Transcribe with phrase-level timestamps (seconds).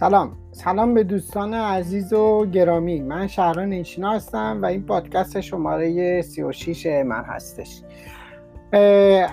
[0.00, 0.36] سلام.
[0.52, 3.00] سلام به دوستان عزیز و گرامی.
[3.00, 7.82] من شهران اینشینا هستم و این پادکست شماره 36 من هستش.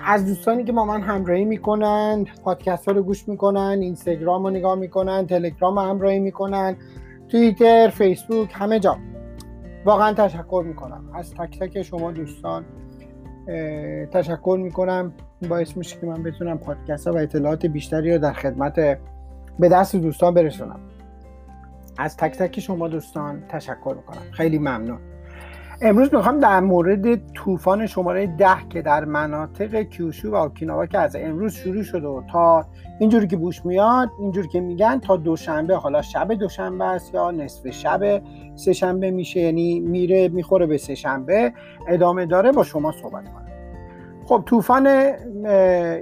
[0.06, 4.76] از دوستانی که با من همراهی می‌کنن پادکست ها رو گوش می‌کنن اینستاگرام رو نگاه
[4.76, 6.76] می‌کنن تلگرام رو همراهی می‌کنن
[7.28, 8.98] توییتر فیسبوک همه جا.
[9.86, 11.04] واقعا تشکر می‌کنم.
[11.14, 12.66] از تک تک شما دوستان
[14.12, 15.14] تشکر می‌کنم.
[15.50, 19.00] باعث میشه که من بتونم پادکست ها و اطلاعات بیشتری رو در خدمت
[19.60, 20.80] به دست دوستان برسونم.
[21.98, 24.32] از تک تک شما دوستان تشکر می‌کنم.
[24.32, 25.00] خیلی ممنون.
[25.82, 31.16] امروز می‌خوام در مورد طوفان شماره ده که در مناطق کیوشو و اوکیناوا که از
[31.16, 32.66] امروز شروع شده و تا
[33.00, 37.70] اینجوری که بوش میاد اینجوری که میگن تا دوشنبه حالا شب دوشنبه است یا نصف
[37.70, 38.22] شب
[38.56, 41.54] سهشنبه میشه یعنی میره می‌خوره به سهشنبه
[41.88, 43.47] ادامه داره با شما صحبت کنم.
[44.28, 44.88] خب طوفان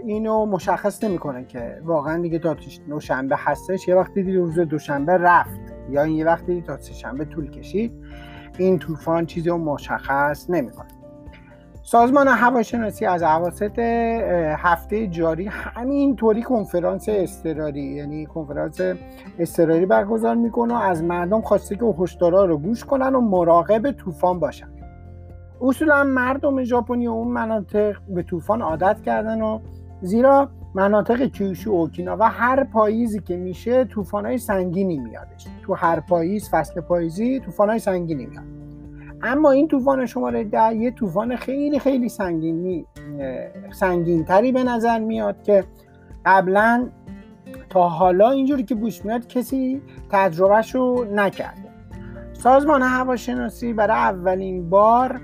[0.05, 2.55] اینو مشخص نمی‌کنه که واقعا دیگه تا
[2.89, 3.87] دوشنبه هستش.
[3.87, 7.93] یه وقتی دیگه روز دوشنبه رفت یا این یه وقتی تا سهشنبه طول کشید
[8.57, 10.87] این طوفان چیزی رو مشخص نمی‌کنه.
[11.83, 13.79] سازمان هواشناسی از عواسط
[14.57, 18.81] هفته جاری همینطوری کنفرانس استراری یعنی کنفرانس
[19.39, 24.39] استراری برگزار می‌کنه و از مردم خواسته که هشدارا رو گوش کنن و مراقب طوفان
[24.39, 24.67] باشن.
[25.65, 29.59] اصولا مردم ژاپنی و اون مناطق به طوفان عادت کردن و
[30.01, 35.47] زیرا مناطق کیوشو و اوکیناوا هر پاییزی که میشه های سنگینی میادش.
[35.63, 38.43] تو هر پاییز فصل پاییزی های سنگینی میاد.
[39.23, 42.85] اما این طوفان شماره ده یه طوفان خیلی خیلی سنگینی
[43.71, 45.63] سنگین تری به نظر میاد که
[46.25, 46.89] قبلا
[47.69, 50.75] تا حالا اینجوری که بوش میاد کسی تجربهش
[51.13, 51.69] نکرده.
[52.33, 55.21] سازمان هواشناسی برای اولین بار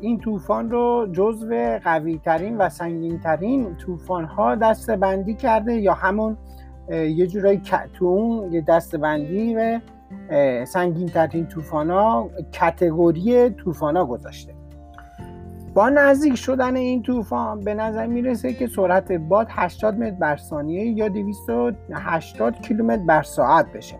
[0.00, 5.94] این طوفان رو جزو قوی ترین و سنگین ترین طوفان ها دسته بندی کرده یا
[5.94, 6.36] همون
[6.90, 7.62] یه جورایی
[7.94, 9.80] تو اون دسته بندی و
[10.64, 14.54] سنگین ترین طوفان ها کتگوری طوفان ها گذاشته.
[15.74, 20.86] با نزدیک شدن این طوفان به نظر می‌رسه که سرعت باد 80 متر بر ثانیه
[20.86, 23.96] یا 280 کیلومتر بر ساعت بشه.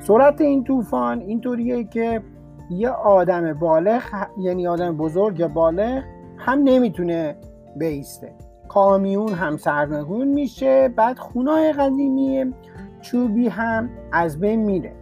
[0.00, 2.22] سرعت این طوفان اینطوریه که
[2.70, 4.02] یه آدم بالغ
[4.38, 6.02] یعنی آدم بزرگ یا بالغ
[6.38, 7.36] هم نمی‌تونه
[7.76, 8.32] بیسته.
[8.68, 12.54] کامیون هم سرنگون میشه بعد خونای قدیمی
[13.00, 14.92] چوبی هم از بین میره.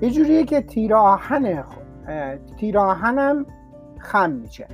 [0.00, 1.64] یه جوریه که تیراهن
[2.56, 3.46] تیراهن هم
[3.98, 4.66] خم میشه.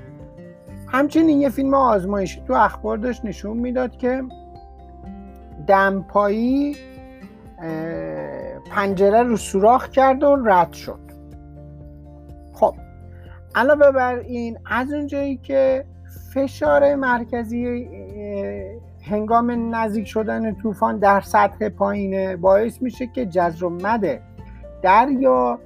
[0.89, 4.23] همچنین یه فیلم آزمایشی تو اخبار داشت نشون می‌داد که
[5.67, 6.77] دمپایی
[8.71, 11.08] پنجره رو سوراخ کرد و رد شد.
[13.55, 15.85] علاوه بر این از اونجایی که
[16.35, 17.89] فشار مرکزی
[19.03, 24.21] هنگام نزدیک شدن طوفان در سطح پایینه باعث میشه که جزر و مد
[24.83, 25.59] دریا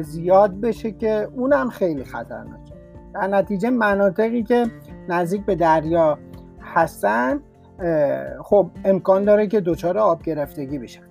[0.00, 2.74] زیاد بشه که اونم خیلی خطرناکه.
[3.14, 4.66] در نتیجه مناطقی که
[5.08, 6.18] نزدیک به دریا
[6.60, 7.40] هستن
[8.42, 11.02] خب امکان داره که دچار آب گرفتگی بشن.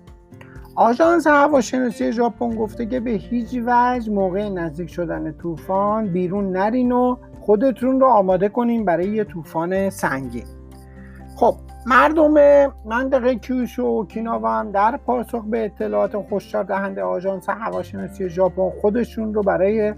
[0.80, 7.16] آژانس هواشناسی ژاپن گفته که به هیچ وجه موقع نزدیک شدن طوفان بیرون نرین و
[7.40, 10.44] خودتون رو آماده کنین برای یه طوفان سنگین.
[11.36, 11.54] خب
[11.86, 12.34] مردم
[12.84, 19.34] منطقه کیوشو و اوکیناوا هم در پاسخ به اطلاعات هشدار دهنده آژانس هواشناسی ژاپن خودشون
[19.34, 19.94] رو برای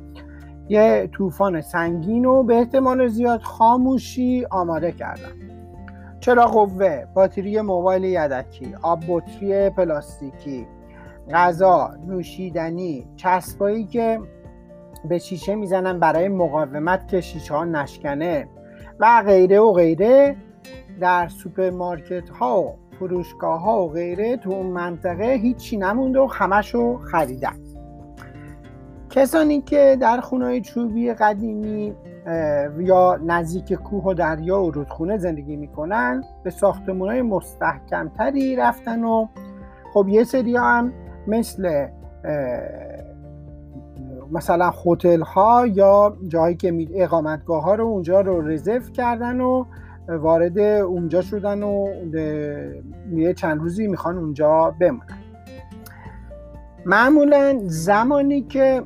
[0.69, 5.52] یه طوفان سنگین و به احتمال زیاد خاموشی آماده کردن.
[6.22, 10.66] چراغ قوه، باتری موبایل یدکی آب بطری پلاستیکی
[11.31, 14.21] غذا نوشیدنی چسبایی که
[15.09, 18.49] به شیشه می‌زنن برای مقاومت که شیشه ها نشکنه
[19.00, 20.37] و غیره و غیره
[21.00, 26.99] در سوپرمارکت ها و فروشگاه ها و غیره تو اون منطقه هیچی نمونده و همشو
[26.99, 27.56] خریدن.
[29.10, 31.94] کسانی که در خونه چوبی قدیمی
[32.78, 39.27] یا نزدیک کوه و دریا و رودخونه زندگی می‌کنن به ساختمون های مستحکمتری رفتن و
[39.92, 40.92] خب یه سری هم
[41.27, 41.86] مثل
[44.33, 49.65] مثلا هتل ها یا جایی که اقامتگاه ها رو اونجا رو رزرو کردن و
[50.09, 51.89] وارد اونجا شدن و
[53.13, 55.19] یه چند روزی می‌خوان اونجا بمونن.
[56.86, 58.83] معمولا زمانی که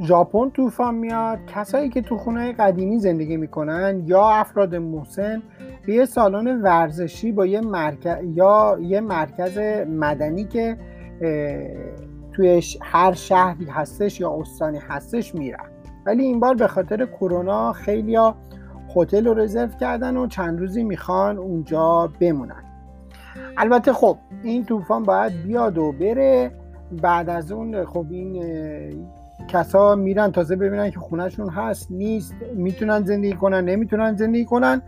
[0.00, 1.38] ژاپن طوفان میاد.
[1.46, 5.42] کسایی که تو خونه قدیمی زندگی می‌کنن یا افراد محسن
[5.86, 9.58] به یه سالن ورزشی با یه مرکز یا یه مرکز
[9.88, 10.76] مدنی که
[12.32, 15.64] توی هر شهری هستش یا استانی هستش میرن.
[16.06, 18.18] ولی این بار به خاطر کرونا خیلی
[18.96, 22.64] هتل رو رزرو کردن و چند روزی می‌خوان اونجا بمونن.
[23.56, 26.50] البته خب این طوفان باید بیاد و بره.
[27.02, 28.42] بعد از اون خب این
[29.48, 34.82] کسا میرن تازه ببینن که خونهشون هست نیست می‌تونن زندگی کنن نمی‌تونن زندگی کنن.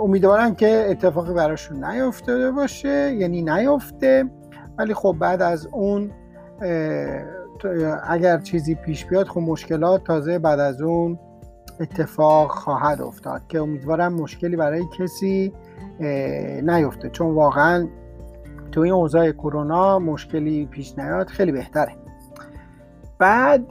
[0.00, 4.24] امیدوارم که اتفاقی براشون نیفتاده باشه یعنی نیفته
[4.78, 6.10] ولی خب بعد از اون
[8.08, 11.18] اگر چیزی پیش بیاد خب مشکلات تازه بعد از اون
[11.80, 15.52] اتفاق خواهد افتاد که امیدوارم مشکلی برای کسی
[16.62, 17.88] نیفته چون واقعا
[18.72, 21.92] تو این اوضاع کرونا مشکلی پیش نیاد خیلی بهتره.
[23.18, 23.64] بعد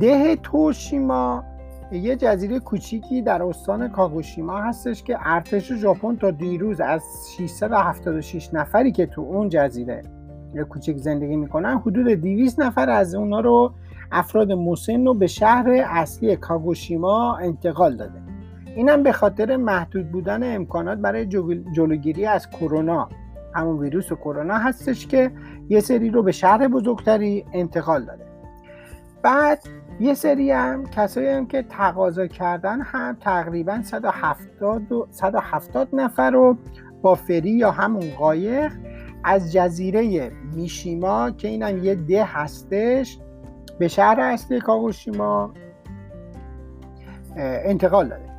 [0.00, 1.44] ده توشیما
[1.92, 7.02] یه جزیره کوچیکی در استان کاگوشیما هستش که ارتش ژاپن تا دیروز از
[7.38, 10.02] 676 نفری که تو اون جزیره
[10.70, 13.72] کوچیک زندگی می‌کنن حدود 200 نفر از اونا رو
[14.12, 18.22] افراد مسن رو به شهر اصلی کاگوشیما انتقال داده.
[18.76, 21.26] اینم به خاطر محدود بودن امکانات برای
[21.76, 23.08] جلوگیری از کرونا.
[23.54, 25.30] همون ویروس کرونا هستش که
[25.68, 28.33] یه سری رو به شهر بزرگتری انتقال داده.
[29.24, 29.64] بعد
[30.00, 36.56] یه سری هم کسایی هم که تقاضا کردن هم تقریبا 170, 170 نفر رو
[37.02, 38.72] با فری یا همون قایق
[39.24, 43.18] از جزیره میشیما که اینم یه ده هستش
[43.78, 45.54] به شهر اصلی کاگوشیما
[47.36, 48.33] انتقال داده.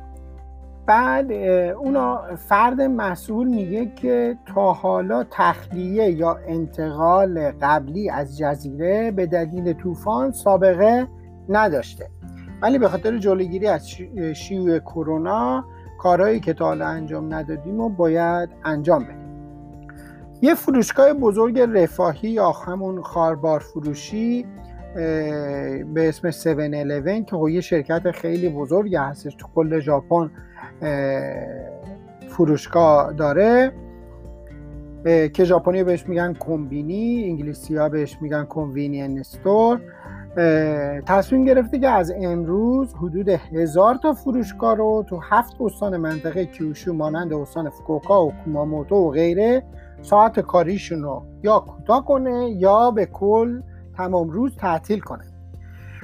[0.86, 1.32] بعد
[1.72, 9.72] اونا فرد مسئول میگه که تا حالا تخلیه یا انتقال قبلی از جزیره به دلیل
[9.72, 11.08] طوفان سابقه
[11.48, 12.10] نداشته.
[12.62, 13.88] ولی به خاطر جلوگیری از
[14.34, 15.64] شیوع کرونا
[15.98, 19.26] کارهایی که تا حالا انجام ندادیم و باید انجام بدیم.
[20.42, 24.46] یه فروشگاه بزرگ رفاهی یا همون خاربار فروشی
[24.96, 30.30] به اسم 7-Eleven که خب یه شرکت خیلی بزرگی هستش تو کل ژاپن
[32.28, 33.72] فروشگاه داره
[35.04, 39.80] که ژاپنی بهش میگن کمبینی انگلیسی ها بهش میگن کنوینین استور
[41.06, 46.92] تصمیم گرفته که از امروز حدود هزار تا فروشگاه رو تو هفت استان منطقه کیوشو
[46.92, 49.62] مانند استان فکوکا و کوماموتو و غیره
[50.02, 53.60] ساعت کاریشون رو یا کوتاه کنه یا به کل
[53.96, 55.24] تمام روز تعطیل کنه.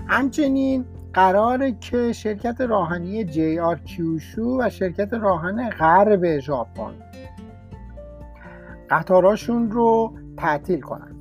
[0.09, 0.85] همچنین
[1.15, 6.95] قراره که شرکت راهنی جی آر کیوشو و شرکت راهن غرب ژاپن
[8.91, 11.13] قطاراشون رو تعطیل کنن.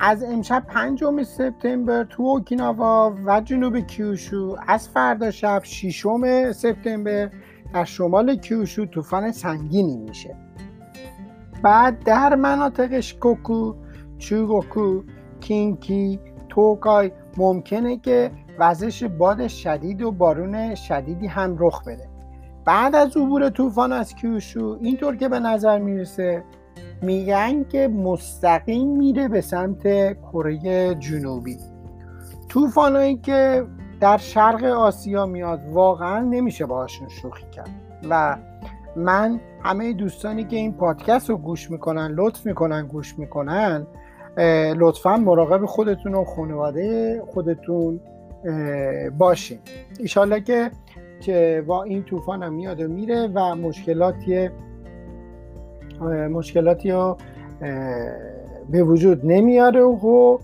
[0.00, 6.06] از امشب 5 سپتامبر تو اوکیناوا و جنوب کیوشو از فردا شب 6
[6.52, 7.30] سپتامبر
[7.74, 10.36] در شمال کیوشو طوفان سنگینی میشه.
[11.62, 13.74] بعد در مناطق شکوکو
[14.18, 15.02] چوگوکو
[15.44, 22.08] کینکی توکای ممکنه که وزش باد شدید و بارون شدیدی هم رخ بده.
[22.64, 26.44] بعد از عبور طوفان از کیوشو اینطور که به نظر می‌رسه
[27.02, 29.82] میگن که مستقیم میره به سمت
[30.20, 31.58] کره جنوبی.
[32.48, 33.66] طوفانایی که
[34.00, 37.70] در شرق آسیا میاد واقعا نمیشه باهاشون شوخی کرد.
[38.10, 38.36] و
[38.96, 43.86] من همه دوستانی که این پادکست رو گوش می‌کنن لطف می‌کنن گوش می‌کنن
[44.76, 48.00] لطفا مراقب خودتون و خانواده خودتون
[49.18, 49.58] باشین.
[49.98, 50.70] ایشالله که
[51.20, 54.50] که با این طوفان هم میاد و میره و مشکلاتی
[56.30, 57.16] مشکلاتی رو
[58.70, 60.38] به وجود نمیاره و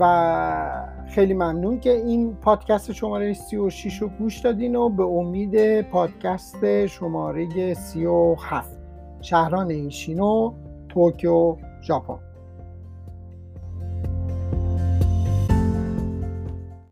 [0.00, 6.86] و خیلی ممنون که این پادکست شماره 36 رو گوش دادین و به امید پادکست
[6.86, 8.78] شماره 37
[9.20, 10.52] شهران ایشینو
[10.88, 12.29] توکیو ژاپن.